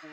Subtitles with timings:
[0.00, 0.06] 各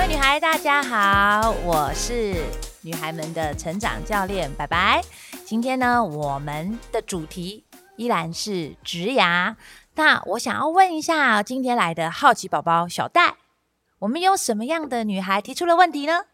[0.00, 2.44] 位女孩，大家好，我是
[2.82, 5.00] 女孩们的成长教练白白。
[5.44, 7.64] 今天呢，我们的主题
[7.94, 9.54] 依然是职涯。
[9.94, 13.36] 那我想要问一下，今天来的好奇宝宝小戴，
[14.00, 16.24] 我们有什么样的女孩提出了问题呢？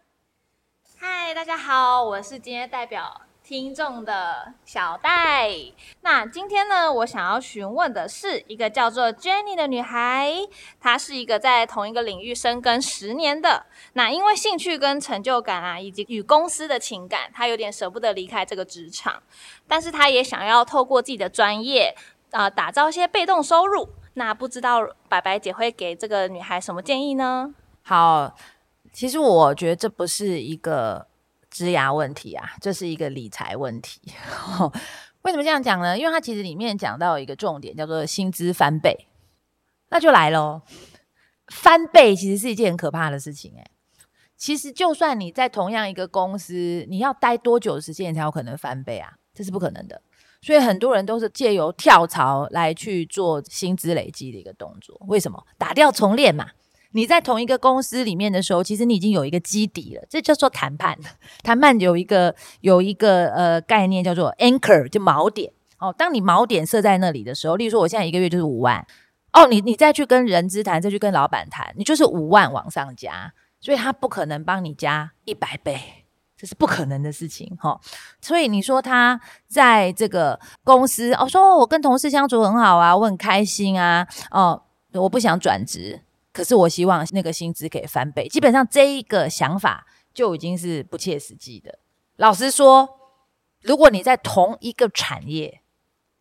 [0.98, 5.50] 嗨，大家好，我是今天代表听众的小戴。
[6.00, 10.32] 那今天呢，我想要询问的是一个叫做 Jenny 的女孩，
[10.80, 13.66] 她是一个在同一个领域深耕十年的。
[13.92, 19.22] 那因为兴趣跟成就感啊，以及与公司的情感，她有点舍不得离开这个职场，
[19.68, 21.94] 但是她也想要透过自己的专业。
[22.30, 23.88] 啊、打造一些被动收入。
[24.14, 27.54] 那不知道白白姐会给这个女孩什么建议呢？
[27.82, 28.34] 好，
[28.92, 31.06] 其实我觉得这不是一个
[31.54, 34.00] 职涯问题啊，这是一个理财问题。
[35.22, 35.96] 为什么这样讲呢？
[35.96, 39.06] 因为它其实里面讲到一个重点，叫做薪资翻倍。
[39.90, 40.62] 那就来喽，
[41.46, 43.64] 翻倍其实是一件很可怕的事情诶。
[44.36, 49.12] 其实就算你在同样一个公司，你要待多久的时间才有可能翻倍啊？
[49.32, 50.02] 这是不可能的。
[50.42, 55.00] 所以很多人都是借由跳槽来去做薪资累积的一个动作。
[55.06, 55.46] 为什么？
[55.56, 56.50] 打掉重练嘛。
[56.94, 60.96] 你在同一个公司里面的时候，其实你已经有一个基底了，这叫做谈判。
[61.42, 65.52] 谈判有一个有一个呃概念叫做 anchor，就锚点。
[65.78, 68.86] 哦，当你锚点设在那里的时候，例如说我现在一个月就是五万，
[69.32, 75.80] 哦，你你再去跟人资谈，再去跟老板谈，你就是五万往上加，所以他不可能帮你加一百倍。
[76.36, 77.80] 这是不可能的事情，哈。
[78.20, 86.00] 所以你说他在这个公司，哦，说我跟同事相处很好啊，我很开心啊，哦，我不想转职，
[86.34, 88.28] 可是我希望那个薪资可以翻倍。
[88.28, 91.78] 基本上这一个想法就已经是不切实际的。
[92.16, 92.98] 老实说，
[93.62, 95.62] 如果你在同一个产业，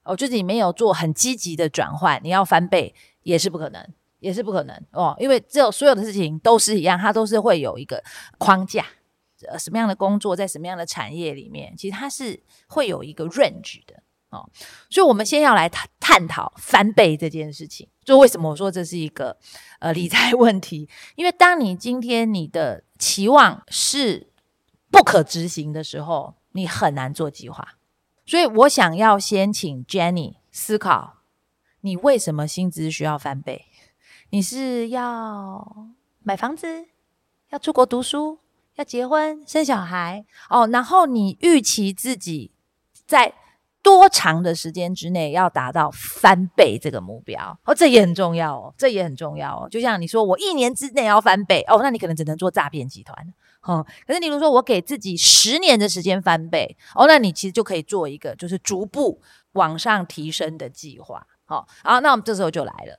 [0.03, 3.85] 哦，就是你没有做很积极的转换，你要翻倍也是不可能，
[4.19, 8.03] 也是不可能哦，因为这有所有的事情都是一样，它都是会有一个
[8.37, 8.85] 框架。
[9.49, 14.49] 呃，什么样的工作在什么样的产业里面，其实它是会有一个 range 的哦。
[14.89, 17.89] 所以，我们先要来探探讨翻倍这件事情。
[18.03, 19.37] 就为什么我说这是一个
[19.79, 20.89] 呃理财问题？
[21.15, 24.31] 因为当你今天你的期望是
[24.91, 27.75] 不可执行的时候，你很难做计划。
[28.25, 31.17] 所以我想要先请 Jenny 思考，
[31.81, 33.65] 你为什么薪资需要翻倍？
[34.29, 35.87] 你是要
[36.23, 36.85] 买房子，
[37.49, 38.39] 要出国读书？
[38.75, 42.51] 要结婚生小孩哦，然后你预期自己
[43.05, 43.35] 在
[43.83, 49.69] 多长的时间之内要达到翻倍这个目标哦，这也很重要哦，这也很重要哦。
[49.69, 53.85] 就像你说，我一年之内要翻倍哦，那你可能只能做诈骗集团哦。
[54.07, 61.27] 可是你如说我给自己十年的时间翻倍哦，那你其实就可以做一个就是逐步往上提升的计划。
[61.45, 62.97] 好，好，那我们这时候就来了，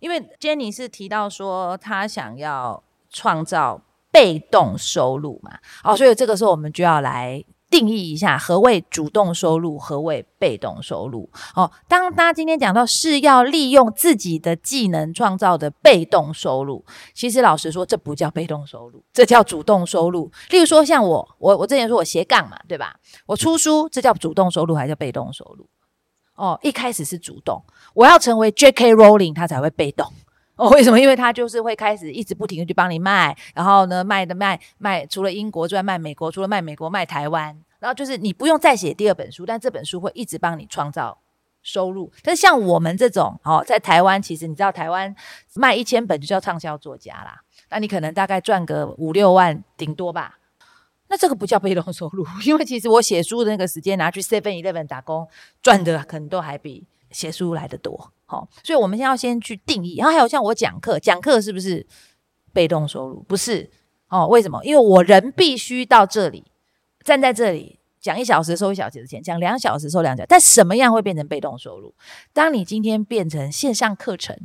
[0.00, 3.80] 因为 Jenny 是提到说她想要创造。
[4.14, 7.44] 被动收入嘛，哦，所以这个时候我们就要来
[7.74, 11.28] 定义一下何谓主动收入，何谓被动收入。
[11.56, 20.30] 哦，当大家今天讲到是要利用自己的技能创造的被动收入，其实老实说，这不叫被动收入，这叫主动收入。
[20.50, 22.94] 例如说，像我，我我之前说我斜杠嘛，对吧？
[23.26, 25.66] 我出书，这叫主动收入还叫被动收入？
[26.36, 27.60] 哦，一开始是主动，
[27.92, 28.94] 我要成为 J.K.
[28.94, 30.12] Rowling，他才会被动。
[30.56, 31.00] 哦，为什么？
[31.00, 41.18] 因为他就是会开始一直不停的去帮你卖，然后呢，卖的卖卖，除了英国之外卖美国，除了卖美国卖台湾，然后就是你不用再写第二本书，但这本书会一直帮你创造
[41.62, 42.12] 收入。
[42.22, 45.14] 但是像我们这种哦，在台湾，其实你知道台湾
[45.54, 47.40] 卖一千本就叫畅销作家啦，
[47.70, 50.38] 那你可能大概赚个五六万顶多吧。
[51.08, 55.28] 那这个不叫被动收入，因为其实我写书的那个时间拿去 Seven Eleven 打工
[55.62, 58.12] 赚的可能都还比写书来的多。
[58.26, 61.86] 好，所以我们先要先去定义，然后还有像我讲课，讲课是不是
[62.52, 63.22] 被动收入？
[63.28, 63.70] 不是
[64.08, 64.62] 哦，为什么？
[64.64, 66.44] 因为我人必须到这里，
[67.04, 70.26] 站在这里讲一小时收一小时的钱，讲两小时收两小时。
[70.28, 71.94] 但什么样会变成被动收入？
[72.32, 74.36] 当你今天变成线上课程，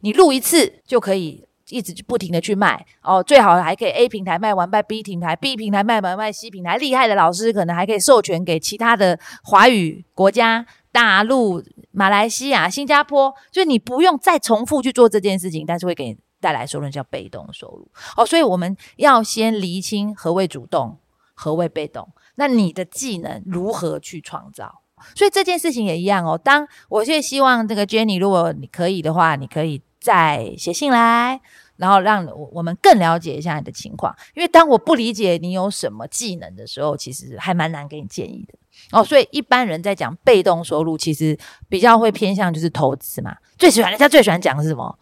[0.00, 10.66] 你录一次就可以一直不停的去卖哦，最好还可以 A 平台卖完卖 B 平台，B 平台卖完卖 C 平台，厉害的老师可能还可以授权给其他的华语国家。
[10.92, 17.86] 大陆、马来西亚、新加坡，就是你不用再重复去做这件事情，但是会给你带来收入，叫被动收入。
[18.16, 20.98] 哦，所以我们要先厘清何谓主动，
[21.34, 22.08] 何谓被动。
[22.36, 24.80] 那你的技能如何去创造？
[25.14, 26.40] 所以这件事情也一样哦。
[26.42, 31.40] 当我现在希望这个 Jenny，如果你可以的话，你可以再写信来，
[31.74, 34.14] 然后让我我们更了解一下你的情况。
[34.36, 38.56] 因为当我不理解你有什么技能的时候，其实还蛮难给你建议的。
[38.92, 41.36] 哦，所以一般人在讲被动收入，其实
[41.68, 43.34] 比较会偏向就是投资嘛。
[43.58, 44.96] 最喜欢人家最喜欢讲的是什么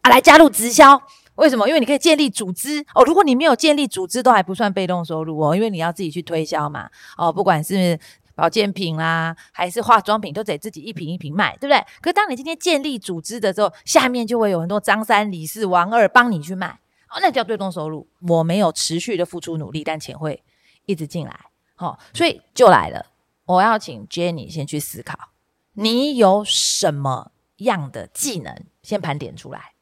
[0.00, 0.10] 啊？
[0.10, 1.00] 来加入直销，
[1.36, 1.68] 为什么？
[1.68, 3.04] 因为你可以建立组织哦。
[3.04, 6.90] 如果你没有建立组织，都还不算被动收入哦，因为你要自己去推销嘛。
[7.16, 7.96] 哦，不管是
[8.42, 11.78] 保健品啦，还是化妆品，都得自己一瓶一瓶卖，对不对？
[12.00, 18.08] 可是当你今天建立组织的时候，下面就会有很多张三李四王二帮你去卖哦，那叫被动收入。
[18.26, 20.42] 我没有持续的付出努力，但钱会
[20.86, 21.38] 一直进来，
[21.76, 23.06] 哦，所以就来了。
[23.44, 25.16] 我要请 Jenny 先去思考，
[25.74, 29.74] 你有什么样的技能，先盘点出来。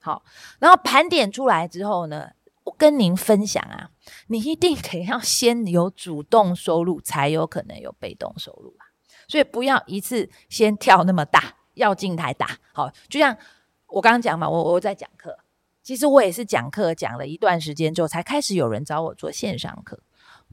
[0.00, 0.22] 好，
[0.58, 2.30] 然后盘点出来之后呢，
[2.66, 3.90] 我跟您分享啊，
[4.26, 8.90] 你一定得要先有主动收入，才有可能有被动收入啊。
[9.28, 12.58] 所以不要一次先跳那么大，要进太大。
[12.72, 13.36] 好，就像
[13.86, 15.38] 我刚刚讲嘛，我我在讲课，
[15.82, 20.00] 其实我也是讲课讲了一段时间之后，才开始有人找我做线上课。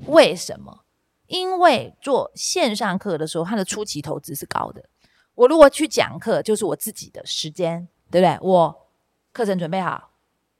[0.05, 0.85] 为什么？
[1.27, 4.85] 因为做线上课的时候，它的初期投资是高的。
[5.33, 8.37] 我如果去讲课，就是我自己的时间，对不对？
[8.41, 8.87] 我
[9.31, 10.11] 课程准备好，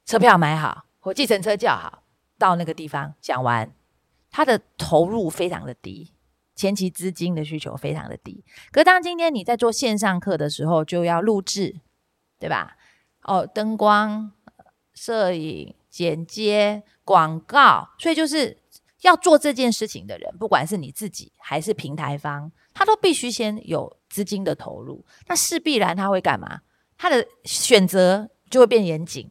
[0.04, 2.02] 车票买好，我计程车叫好，
[2.38, 3.72] 到那个地方讲完，
[4.30, 6.12] 它的投入非常的低，
[6.54, 8.44] 前期资金的需求非常的低。
[8.72, 11.76] 可当今天你在做线上课的时候，就要录制，
[12.38, 12.76] 对吧？
[13.22, 14.32] 哦，灯光、
[14.94, 18.58] 摄影、剪接、广告，所以就是。
[19.04, 25.04] 要做这件事情的人，不管是你自己还是平台方，他都必须先有资金的投入。
[25.26, 26.62] 那势必然他会干嘛？
[26.96, 29.30] 他的选择就会变严谨，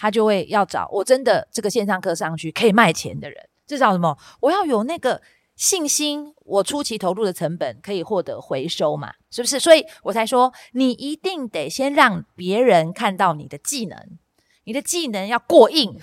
[0.00, 3.36] 他就会要找我真的这个线上课上去可以卖钱的人。
[3.66, 4.16] 至少什么？
[4.40, 5.20] 我要有那个
[5.56, 9.12] 信心，我初期投入的成本可以获得回收嘛？
[9.30, 9.60] 是不是？
[9.60, 14.18] 所以我才说，你一定得先让别人看到你的技能，
[14.64, 16.00] 你的技能要过硬。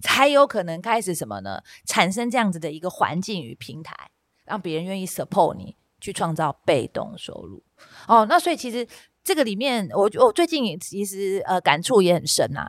[0.00, 1.60] 才有可能开始什么呢？
[1.84, 4.10] 产生这样子的一个环境与平台，
[4.44, 7.60] 让别人愿意 support 你去创造被动收入。
[8.06, 8.86] 哦，那所以其实
[9.28, 12.66] 这个里面，我我最近其实呃感触也很深、啊。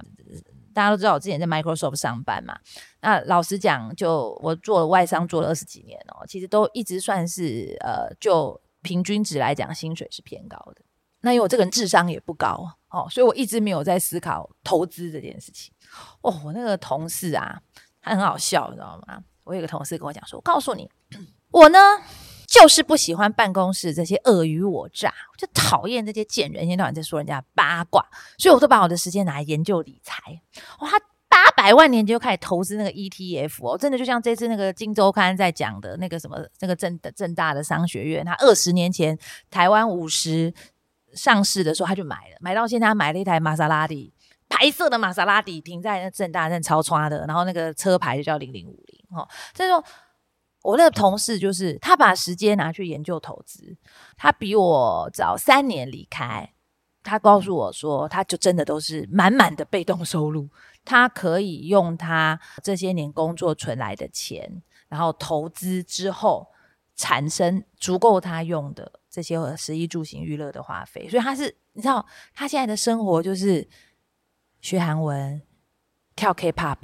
[0.74, 2.54] 大家都知道我之前在 Microsoft 上班嘛，
[3.02, 10.82] 那老实讲，就我做外商做了二十几年哦，其实都一直算是呃就平均值来讲，薪水是偏高的。
[11.22, 15.74] 那因为我这个人智商也不高哦，所以我一直没有在思考投资这件事情。
[16.22, 17.60] 哦，我那个同事啊，
[18.02, 19.24] 他很好笑，你知道吗？
[19.46, 20.90] 我有个同事跟我讲说：“我告诉你，
[21.52, 21.80] 我呢
[22.50, 28.04] 就是不喜欢办公室这些尔虞我诈，我就讨厌这些贱人，一天到晚在说人家八卦，
[28.38, 30.42] 所以我都把我的时间拿来研究理财。
[30.80, 31.00] 哇、他
[31.30, 39.18] 八百万年就开始投资那个 ETF 哦，真的就像这次那个《金周刊》在讲的那个什么那个政的政大的商学院，他二十年前
[39.50, 40.54] 台湾五十。
[41.16, 44.14] 上市的时候他就买了，买到现在他买了一台玛莎拉蒂，
[44.48, 49.28] 白色的玛莎拉蒂停在那政大那超刷的，然后那个车牌就叫零零五零哦。
[49.56, 49.84] 所以说，
[50.62, 53.76] 我那个同事就是他把时间拿去研究投资，
[54.18, 56.54] 他比我早三年离开，
[57.04, 60.50] 他告诉我说，他就真的都是满满的被动收入，
[60.84, 66.48] 他可以用他这些年工作存来的钱，然后投资之后
[66.96, 68.94] 产生足够他用的。
[69.12, 73.68] 这些食衣住行娱乐的花费，所以他是你知道，他现在的生活就是
[74.62, 75.42] 学韩文、
[76.16, 76.78] 跳 K-pop、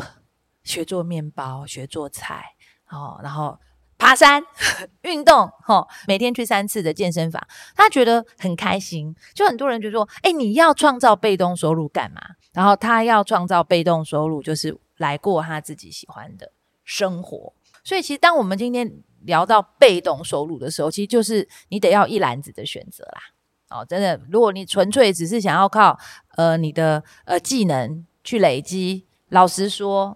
[0.64, 2.55] 学做面包、学做菜，
[2.96, 3.58] 哦，然后
[3.98, 4.42] 爬山、
[5.04, 7.46] 运动，哦，每天去三次的健身房，
[7.76, 9.16] 他觉得很开心。
[9.34, 12.22] 就很多人就说：“哎，你要创造被动收入干嘛？”
[12.54, 16.52] 然后他要创造被动收入，就是来过他自己喜欢的
[16.84, 17.54] 生活。
[17.84, 18.92] 所以，其实当我们今天
[19.24, 23.22] 聊到被动收入的时候，其实就是你得要一篮子的选择啦。
[23.70, 25.98] 哦，真的，如果你纯粹只是想要靠
[26.36, 30.16] 呃你的呃技能去累积，老实说，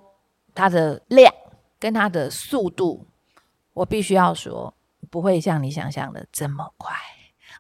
[0.54, 1.34] 它的量
[1.80, 3.08] 跟它的速度，
[3.74, 4.74] 我必须要说
[5.10, 6.94] 不会像你想象的这么快。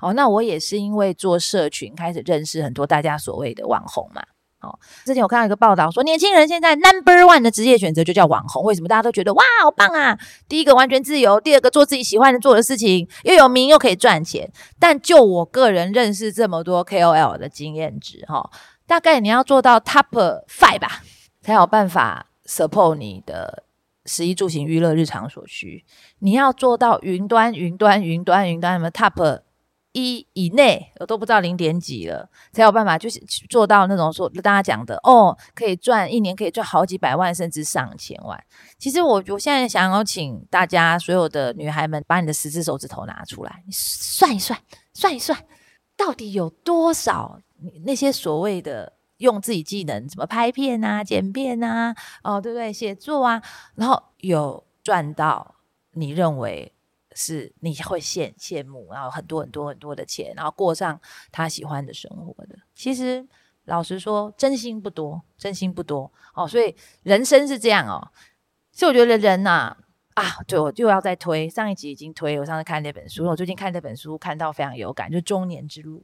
[0.02, 4.24] 哦，那我也是因为做社群开始认识很多大家所谓的网红嘛。
[4.62, 8.62] 哦，之前我看到一个报道说，年轻人现在 number one 的职业选择就叫网红。
[8.64, 10.20] 为什么大家都觉得哇，好棒啊？
[10.50, 14.52] 第一个完全自由，第二个做自己喜欢的做的事情，又有名又可以赚钱。
[14.78, 18.50] 但就我个人认识这么多 KOL 的经验值，哈、
[18.86, 21.04] 大概你要做到 top five 吧，
[21.42, 23.64] 才有办法 support 你的
[24.10, 25.86] 食衣住行娱乐日常所需。
[26.20, 29.44] 你要做到云端、云端、云端、云端什么 top。
[29.92, 38.40] 一以内，我都不知道零点几了，才有办法就是做到那种说大家讲的哦，可以赚一年可以赚好几百万，甚至上千万。
[38.78, 44.60] 其实我我现在想要请大家所有的女孩们，把你的十只手指头拿出来，你算一算，
[44.94, 45.44] 算一算，
[45.98, 47.40] 到底有多少
[47.84, 52.74] 那些所谓的用自己技能，怎么拍片啊、剪片啊，哦，对不对？
[52.74, 53.42] 写作啊，
[53.76, 55.56] 然后有赚到
[55.92, 56.74] 你认为
[57.14, 61.00] 是你会羡羡慕，然后很多很多很多的钱，然后过上
[61.32, 62.56] 他喜欢的生活的。
[62.74, 63.28] 其实
[63.66, 66.48] 老实说，真心不多，真心不多哦。
[66.48, 68.12] 所以人生是这样哦。
[68.72, 69.76] 所以我觉得人呐，
[70.14, 71.50] 啊，啊，对，我就要再推。
[71.50, 76.00] 上一集已经推，我上次看那本书，我最近看这本书看到非常有感，就《中年之路》。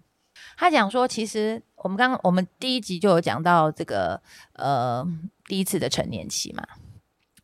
[0.57, 4.21] 他讲说，其实我们刚刚我们第一集就有讲到这个
[4.53, 5.05] 呃
[5.45, 6.65] 第一次的成年期嘛。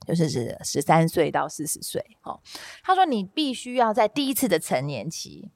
[0.07, 2.41] 就是是十三岁到四十岁，哦，
[2.83, 5.51] 他说你必须要在第一次的成年期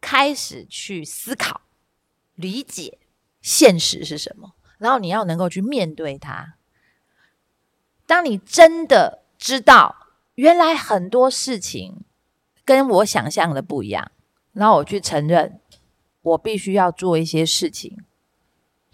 [0.00, 1.60] 开始去思考、
[2.34, 2.98] 理解
[3.40, 6.56] 现实是什么，然后你要能够去面对它。
[8.04, 12.04] 当你真的知道原来很多事情
[12.64, 14.10] 跟我想象的不一样，
[14.52, 15.60] 然后我去承认，
[16.24, 17.96] 我必须要做一些事情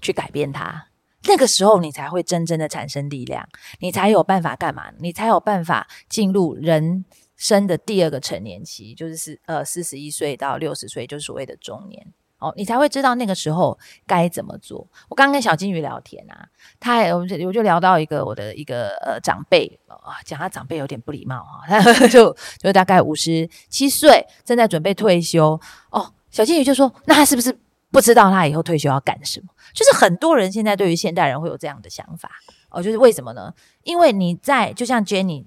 [0.00, 0.86] 去改变它。
[1.24, 3.46] 那个时候，你才会真正的产生力量，
[3.80, 4.90] 你才有办法干嘛？
[5.00, 7.04] 你才有办法进入人
[7.36, 12.06] 生的第二个成年期，就是四呃四十一岁到六十岁，就是所谓的中年
[12.38, 14.88] 哦，你才会知道那个时候该怎么做。
[15.10, 16.48] 我刚跟小金鱼聊天啊，
[16.80, 25.60] 他也我就我就聊到一个我的一个呃长辈啊，讲他长辈有点不礼貌哈，他 就就大概五十七岁，正在准备退休
[25.90, 26.14] 哦。
[26.30, 27.56] 小金鱼就说：“那他是不是？”
[27.92, 32.30] 不知道他以后退休要干什么，就是很多人现在对于现代人会有这样的想法
[32.70, 33.52] 哦，就是为什么呢？
[33.82, 35.44] 因为你在就像 Jenny，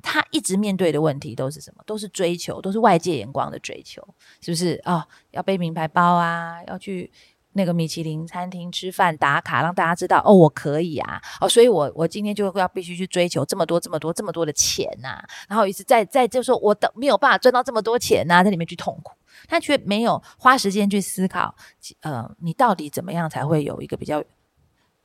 [0.00, 1.82] 他一直面对的问题都是什么？
[1.84, 4.02] 都是追求，都是外界眼光的追求，
[4.40, 4.80] 是不是？
[4.86, 7.12] 哦，要背名牌包啊，要去
[7.52, 19.12] 那个米其林餐厅吃饭打卡，让大家知道哦，我可以啊，哦，所以我我今天就要必须去追求这么多这么多这么多的钱呐、然后一直在在就说我的没有办法赚到这么多钱呐、在里面去痛苦。
[19.48, 21.54] 他却没有花时间去思考，
[22.00, 24.22] 呃，你到底怎么样才会有一个比较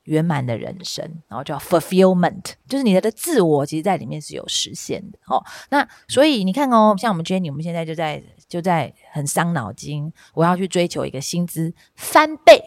[0.04, 1.04] 圆满的人生？
[1.28, 5.44] 然后叫 fulfillment，就是你的自我，其实在里面是有实现的哦。
[5.68, 12.62] 那所以你看哦，像我们 Jenny，我们现在就在就在很伤脑筋，我要去追求一个薪资翻倍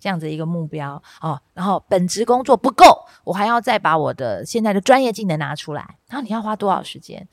[0.00, 1.40] 这样子一个目标哦。
[1.54, 5.98] 然后本职工作不够，我还要再把我的现在的专业技能拿出来。
[6.08, 7.28] 然后你要花多少时间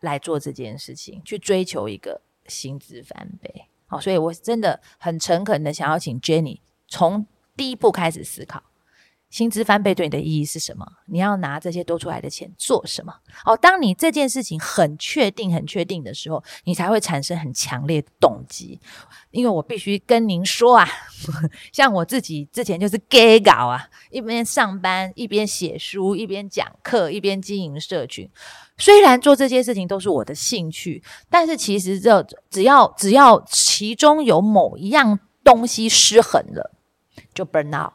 [0.00, 2.22] 来做这件事情，去追求一个？
[2.48, 7.26] 薪资翻倍，好，所以我真的很诚恳的想要请 Jenny 从
[7.56, 8.62] 第一步开始思考，
[9.30, 10.86] 薪资翻倍对你的意义是什么？
[11.06, 13.12] 你要拿这些多出来的钱做什么？
[13.44, 18.80] 哦，当你这件事情很确定、很确定的时候，你才会产生很强烈的动机。
[19.30, 20.88] 因为我必须跟您说啊，
[21.72, 28.28] 像我自己之前就是 gay 搞啊，一边上班，一边写书，一边讲课，一边经营社群。
[28.78, 36.74] 虽然做这些事情都是我的兴趣，但是其实这只要只要其中有某一样东西失衡了，
[37.34, 37.92] 就 burn out。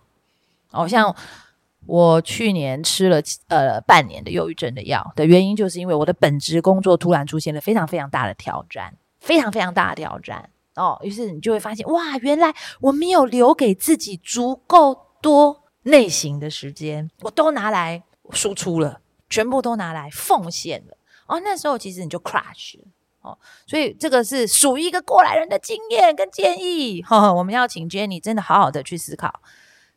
[0.74, 1.16] 好像
[1.86, 11.00] 我去年吃了呃半年的忧郁症的药的原因，就是因为我的本职工作突然出现了非常非常大的挑战，非常非常大的挑战哦。
[11.04, 19.00] 于是你就会发现，哇，原来我没有留给自己足够多内省的时间，我都拿来输出了。
[19.30, 22.84] 全部都拿来奉献了哦，那时候其实你就 crash 了
[23.22, 27.34] 哦，所以这个是属于一个过来人的经验跟建议哈、 哦。
[27.34, 29.42] 我们要请 Jenny 真的好好的去思考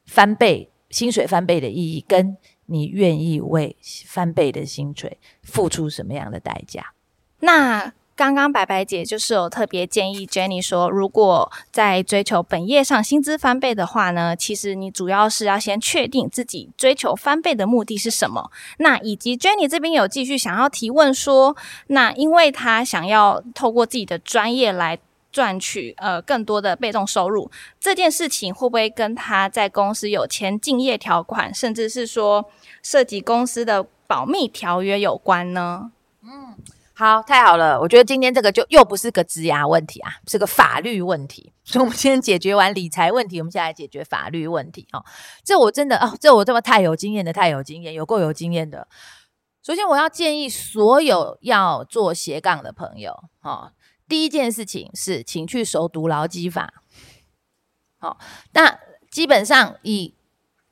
[0.06, 2.36] 翻倍薪水翻倍的意义，跟
[2.66, 6.92] 你愿意为翻倍的薪水付出什么样的代价？
[7.40, 7.92] 那。
[8.16, 18.50] 刚刚白白姐就是有特别建议 Jenny 说，如果在追求本业上薪资翻倍的话呢，其实你主要是要先确定自己追求翻倍的目的是什么。
[18.78, 21.54] 那以及 Jenny 这边有继续想要提问说，
[21.88, 24.98] 那因为她想要透过自己的专业来
[25.36, 32.46] 赚取呃更多的被动收入，这件事情会不会跟他在公司有签竞业条款，甚至是说
[32.82, 35.92] 涉及公司的保密条约有关呢？
[36.22, 36.56] 嗯。
[36.98, 37.78] 好，太好了！
[37.78, 41.52] 我觉得今天这个就又不是个职涯问题啊，是个法律问题。
[41.62, 44.88] 所以，我们先解决完理财问题，我们现在来解决法律问题。
[44.94, 45.04] 哦，
[45.44, 48.88] 这我真的哦，这我这么太有经验的，太有经验，有够有经验的。
[49.62, 53.12] 首先，我要建议所有要做斜杠的朋友，
[53.42, 53.72] 哦，
[54.08, 56.82] 第一件事情是，请去熟读劳基法。
[57.98, 58.18] 好，
[58.52, 58.78] 那
[59.10, 60.14] 基本上以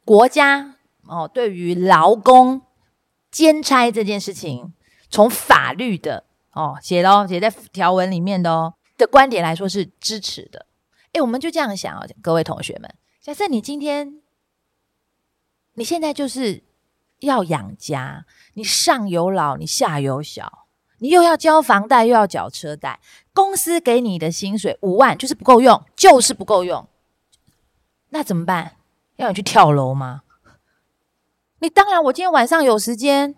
[0.04, 0.76] 国家
[1.06, 2.62] 哦，对于劳工
[3.30, 4.72] 兼差这件事情。
[5.10, 6.24] 从法律的
[6.54, 10.66] 哦写的哦写在条文里面的哦的观点来说是支持的。
[11.12, 14.20] 诶，我们就这样想哦，各位同学们，假设你今天
[15.74, 16.64] 你现在就是
[17.20, 20.63] 要养家，你上有老，你下有小，
[21.04, 22.98] 你又要交房贷，又要缴车贷，
[23.34, 26.88] 公司给你的薪水五万就是不够用，就是不够用，
[28.08, 28.76] 那怎么办？
[29.16, 30.22] 要你去跳楼吗？
[31.58, 33.34] 你当然，我今天晚上有时间。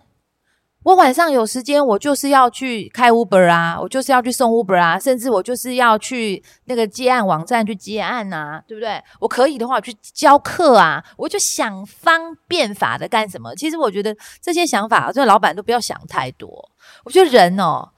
[0.85, 9.03] 我晚上有时间，我就是要去开 Uber 啊，我就是要去送 Uber 啊，甚至我就是要去那个接案网站去接案啊，对不对？
[9.19, 13.53] 我可以的话，我去教课啊，我就想方便法的干什么？
[13.57, 16.71] 其实我觉得这些想法，这个老板都不要想太多。
[17.07, 17.93] 我觉得人哦。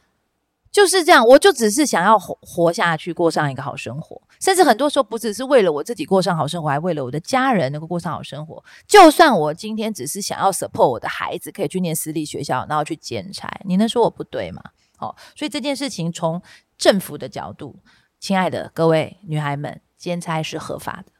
[0.70, 4.20] 就是这样，我就只是想要活活下去，过上一个好生活。
[4.38, 8.62] 甚至很多时候不只是为了我自己过上好生活，还为了我的家人能够过上好生活。
[8.86, 14.62] 就算我今天只是想要 support 我的孩子可以去念私立学校，然后去兼差，你能说我不对吗？
[14.98, 16.40] 哦，所以这件事情从
[16.76, 17.80] 政府的角度，
[18.20, 21.12] 亲爱的各位女孩们，兼差是合法的，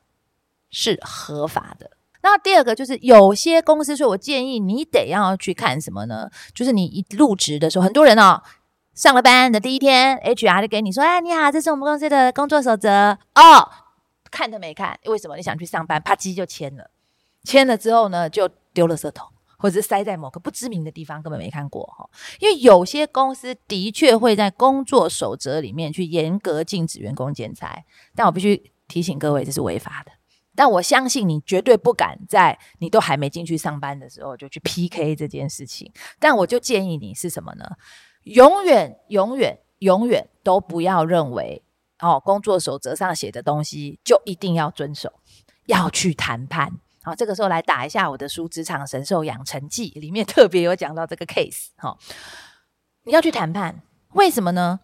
[0.71, 1.93] 是合法的。
[2.31, 6.29] 那第二个就是有些公司，所以我建议你得要去看什么呢？
[6.55, 8.43] 就是你一入职的时候，很多人哦。
[8.95, 13.71] 上了班的第一天，HR 就给你说：“哎，你好，这是我们公司的工作守则哦。”
[14.31, 16.03] 看都没看，为什么你想去上班？
[16.03, 16.91] 啪叽就签了，
[17.45, 22.11] 签了之后呢，就丢了垃圾桶，或者是塞在某个不知名的地方，根本没看过哈。
[22.41, 30.13] 因为有些公司的确会在工作守则里面去严格禁止员工剪裁，但我必须提醒各位，这是违法的。
[30.59, 35.89] 但我相信你绝对不敢在你都还没进去上班的时候就去 PK 这件事情。
[36.19, 37.65] 但我就建议你是什么呢？
[38.25, 41.63] 永远、永远、永远都不要认为
[42.01, 45.13] 哦，工作守则上写的东西就一定要遵守，
[45.67, 46.73] 要去谈判。
[47.05, 51.69] 好、这个时候来打一下我的书《职场神兽养成记》，里面特别有讲到这个 case。
[51.77, 51.97] 哈、
[53.05, 53.81] 你要去谈判，
[54.15, 54.81] 为什么呢？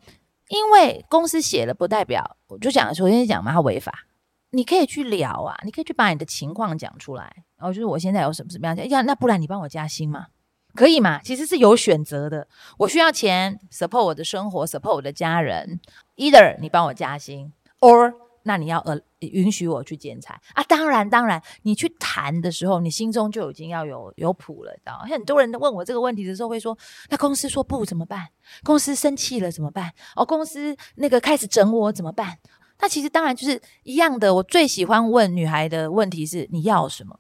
[0.47, 4.07] 因为公司写了，不代表我就讲，首先讲嘛，它违法。
[4.55, 7.25] 你可以去聊啊，你可以去把你的情况讲出来。
[7.57, 10.27] 然后就是我现在有什么什么样讲，要那不然你帮我加薪嘛？
[10.75, 11.21] 可以嘛？
[11.23, 12.49] 其实是有选择的。
[12.79, 15.81] 我需要钱 support 我的生活，support 我的家人。
[16.17, 20.63] Either 你帮我加薪，or 那你要呃允许我去剪裁啊。
[20.65, 24.99] 当然，当然，你去谈的时候，你心中就已经要有有谱了，知道？
[25.09, 26.77] 很多人问我这个问题的时候，会说：
[27.09, 28.29] 那公司说不怎么办？
[28.63, 29.93] 公司生气了怎么办？
[30.17, 32.39] 哦，公司那个开始整我怎么办？
[32.85, 34.35] 那其实当然就是一样的。
[34.35, 37.19] 我最喜欢问女孩的问题是：你要什么？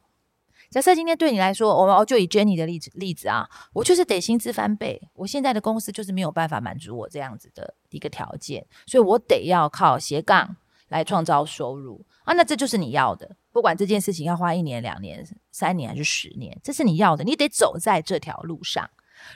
[0.70, 5.08] 假设今天对你来说，我们就以 Jenny 的例子例子啊，我就是得薪资翻倍。
[5.14, 10.54] 我现在的公司就是没有办法满足我这样子的一个条件，所以我得要靠斜杠
[10.88, 12.34] 来创造收入啊。
[12.34, 18.90] 那这就是你要的，不管这件事情要花一年、两年、三年还是十年，这是你要的，你得走在这条路上。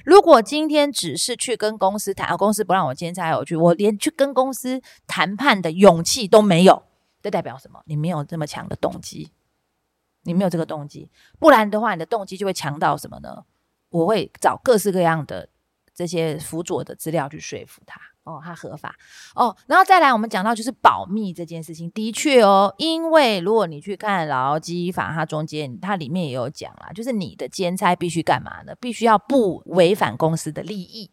[0.05, 6.83] 如果今天只是去跟公司谈，啊公司不让我兼差，我去，我连去跟公司谈判的勇气都没有，
[7.23, 7.83] 这代表什么？
[7.87, 9.31] 你没有这么强的动机。
[10.23, 13.45] 你没有这个动机，不然的话，你的动机就会强到什么呢？
[13.89, 15.49] 我会找各式各样的
[15.95, 17.99] 这些辅佐的资料去说服他。
[18.29, 18.95] 哦，他合法
[19.35, 19.57] 哦。
[19.67, 28.75] 然后再来，我们讲到就是保密这件事情，的确哦，因为如果你去看劳基法，它中间它里面也有讲啦，就是你的兼差必须干嘛呢？
[28.79, 31.11] 必须要不违反公司的利益。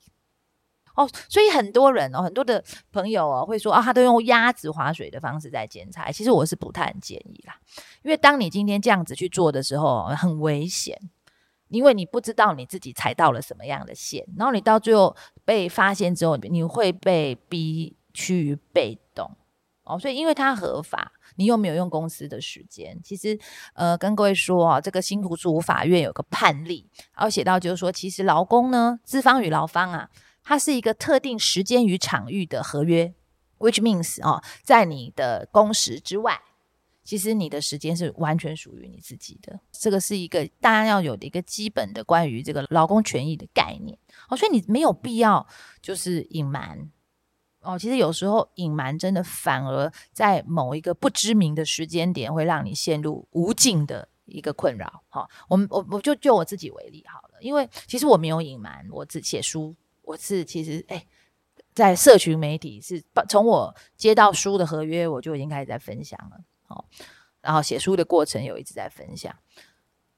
[0.96, 6.10] 哦，所以很多人哦，很多的朋友哦，会说啊，他都用鸭子划水的方式在监差。
[6.10, 7.54] 其实我是不太建议啦，
[8.02, 10.98] 因为当你今天这样子去做的时候，很危险，
[11.76, 19.30] 因为你不知道你自己踩到了什么样的线，然后你到最后被发现之后，你会被逼趋于被动。
[19.84, 23.38] 哦，所以因为它合法，你又没有用公司的时间，其实
[23.76, 30.10] 呃，跟各位说啊，这个新竹市法院有个判例，然后写到就是说，其实劳工呢，资方与劳方啊。
[30.44, 33.14] 它是一个特定时间与场域的合约
[33.60, 36.40] ，which means 哦，在你的工时之外，
[37.06, 39.58] 其实你的时间是完全属于你自己的。
[39.72, 45.48] 这个是一个大家要有的一个基本的关于这个劳工权益的概念哦，所以你没有必要
[45.82, 46.92] 就是隐瞒
[47.62, 47.78] 哦。
[47.78, 55.04] 其实有时候隐瞒真的反而在某一个不知名的时间点会让你陷入无尽的一个困扰。
[55.08, 59.76] 好，我们我我就就我自己为例好了，因为其实我没有隐瞒，我只写书。
[60.02, 61.06] 我是其实哎，
[61.74, 66.44] 在社群媒体是从我接到书的合约，我就已经开始在分享了。
[66.68, 66.86] 哦，
[67.42, 69.36] 然后写书的过程有一直在分享，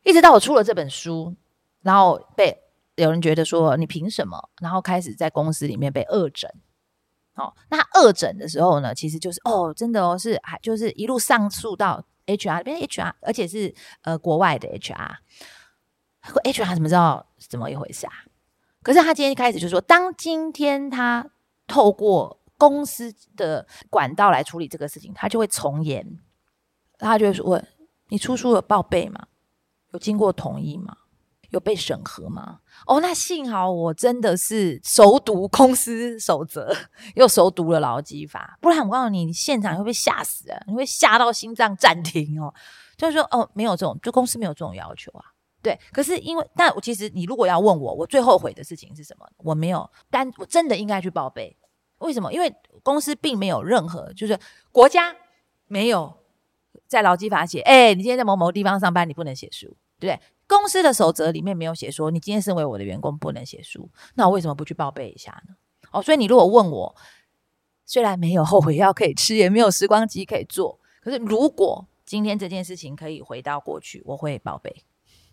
[0.03, 1.35] 一直到我出了这本书，
[1.81, 2.57] 然后被
[2.95, 4.49] 有人觉得说你凭什么？
[4.61, 6.49] 然后开始在公司里面被恶整。
[7.35, 18.13] 哦，那恶整的时候呢，其实就是哦，真的哦，是还就是一路上诉到 HR 变 HR，而且是呃国外的 HR，HR 怎么知道怎么一回事啊？
[18.81, 21.29] 可是他今天一开始就说，当今天他
[21.67, 26.17] 透过公司的管道来处理这个事情，他就会从严，
[26.97, 27.67] 他就会：问
[28.09, 29.27] 你出书有报备吗？
[29.91, 30.95] 有经过同意吗？
[31.49, 32.59] 有被审核吗？
[32.85, 36.75] 哦，那幸好我真的是熟读公司守则，
[37.15, 40.59] 又熟读了劳基法，不然我告诉你，你现场会被吓死啊！
[40.67, 42.53] 你会吓到心脏暂停哦。
[42.97, 45.23] 就是说，哦，没有这种，就公司没有这种要求啊。
[45.61, 49.25] 对，可是因为，但我其实你如果要问我，我最后悔的事情是什么？
[49.37, 51.55] 我没有，但我真的应该去报备。
[51.99, 52.33] 为什么？
[52.33, 54.37] 因为公司并没有任何，就是
[54.71, 55.15] 国家
[55.67, 56.13] 没有
[56.87, 59.67] 在劳基法写，哎，你今天在某某地方上班，你不能写书，
[59.99, 60.19] 对不对？
[60.47, 65.55] 公司的守则里面没有写说，你今天身为我的员工不能写书，那我为什么不去报备一下呢？
[65.91, 66.95] 哦，所以你如果问我，
[67.85, 74.83] 虽然没有后悔药可以吃，也没有时光机可以做，可是如果今天这件事情可以回到过去，我会报备。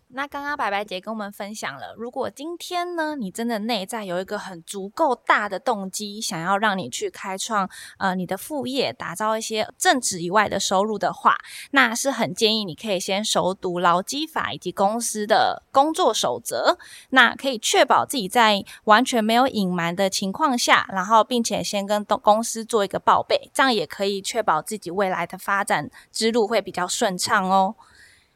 [0.09, 11.35] 那刚刚白白姐跟我们分享了，如果今天呢，你真的内在有一个很足够大的动机，想要让你去开创呃你的副业，打造一些正职以外的收入的话，
[11.71, 16.77] 那是很建议你可以先熟读劳基法以及公司的工作守则，
[17.09, 27.75] 那可以确保自己在完全没有隐瞒的情况下，然后并且先跟公司做一个报备，这样也可以确保自己未来的发展之路会比较顺畅哦。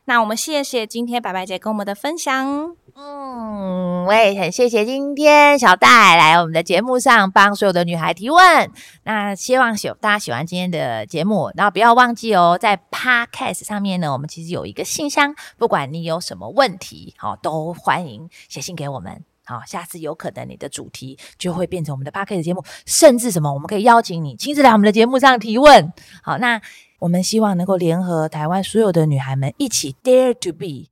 [0.09, 2.75] 那我们谢谢今天白白姐跟我们的分享。
[2.95, 8.71] 嗯，我也很谢谢今天小戴来我们的节目上帮所有的女孩提问。
[9.03, 19.23] 那希望喜大家喜欢今天的节目，然后不要忘记哦，在 Podcast 上面呢，我们其实有一个信箱，不管你有什么问题，好，都欢迎写信给我们。
[19.45, 25.93] 好，下次有可能你的主题就会变成我们的 Podcast 节目，甚至什么，我们可以邀请你亲自来我们的节目上提问。
[26.23, 26.59] 好，那。
[26.99, 30.89] 我们希望能够联合台湾所有的女孩们一起 Dare to be，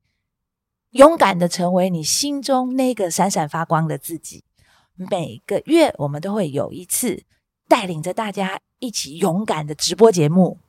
[0.92, 4.46] 勇敢的成为你心中那个闪闪发光的自己。
[4.96, 7.24] 每个月我们都会有一次
[7.68, 10.60] 带领着大家一起勇敢的直播节目。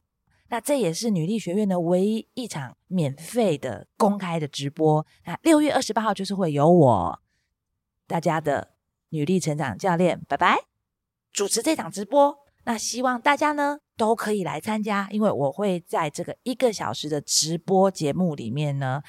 [0.49, 5.07] 那这也是女力学院的唯一一场免费的公开的直播。
[5.25, 7.21] 那六月二十八号就是会有我
[8.07, 8.71] 大家的
[9.11, 10.65] 女力成长教练拜拜
[11.33, 12.48] 主持这场直播。
[12.69, 19.03] 那希望大家呢都可以来参加，因为我会在这个一个小时的直播节目里面呢，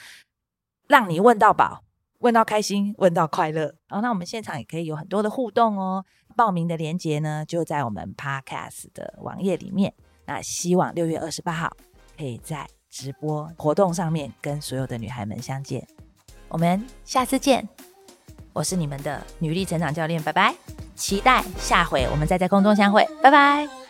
[0.88, 1.84] 让你问到饱，
[2.20, 3.76] 问到开心，问到快乐。
[3.90, 6.06] 然后，那我们现场也可以有很多的互动哦。
[6.38, 9.94] 报名的链接呢就在我们 Podcast 的网页里面。
[10.26, 11.76] 那希望六月二十八号
[12.18, 15.86] 可以在直播活动上面跟所有的女孩们相见。
[16.48, 17.68] 我们下次见，
[18.60, 20.54] 我是你们的女力成长教练，拜拜。
[20.94, 23.89] 期待下回我们再在空中相会，拜拜。